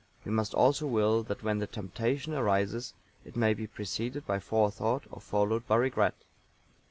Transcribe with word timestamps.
We 0.25 0.31
must 0.31 0.55
also 0.55 0.87
will 0.87 1.21
that 1.25 1.43
when 1.43 1.59
the 1.59 1.67
temptation 1.67 2.33
arises 2.33 2.95
it 3.23 3.35
may 3.35 3.53
be 3.53 3.67
preceded 3.67 4.25
by 4.25 4.39
forethought 4.39 5.03
or 5.11 5.21
followed 5.21 5.67
by 5.67 5.75
regret. 5.75 6.15